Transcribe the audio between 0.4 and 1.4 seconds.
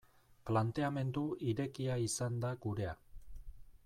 Planteamendu